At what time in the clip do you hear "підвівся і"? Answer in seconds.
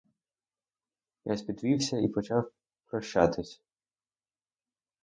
1.41-2.07